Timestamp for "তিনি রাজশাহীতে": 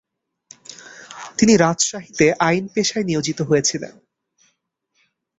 1.37-2.25